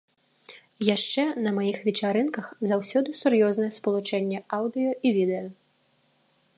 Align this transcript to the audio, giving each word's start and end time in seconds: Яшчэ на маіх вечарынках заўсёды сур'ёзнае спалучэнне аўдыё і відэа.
Яшчэ 0.95 1.23
на 1.47 1.51
маіх 1.57 1.77
вечарынках 1.89 2.47
заўсёды 2.71 3.09
сур'ёзнае 3.21 3.71
спалучэнне 3.79 4.39
аўдыё 4.61 4.91
і 5.09 5.17
відэа. 5.21 5.45